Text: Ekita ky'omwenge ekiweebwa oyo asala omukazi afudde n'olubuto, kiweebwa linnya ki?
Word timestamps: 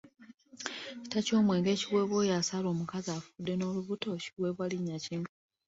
Ekita 0.93 1.19
ky'omwenge 1.25 1.69
ekiweebwa 1.73 2.15
oyo 2.21 2.33
asala 2.39 2.67
omukazi 2.69 3.09
afudde 3.17 3.53
n'olubuto, 3.55 4.09
kiweebwa 4.23 4.65
linnya 4.71 4.97
ki? 5.03 5.17